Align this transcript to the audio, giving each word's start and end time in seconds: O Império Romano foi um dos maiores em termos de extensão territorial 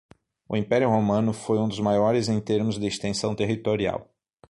O 0.49 0.57
Império 0.57 0.89
Romano 0.89 1.31
foi 1.31 1.59
um 1.59 1.67
dos 1.67 1.77
maiores 1.79 2.27
em 2.27 2.41
termos 2.41 2.79
de 2.79 2.87
extensão 2.87 3.35
territorial 3.35 4.09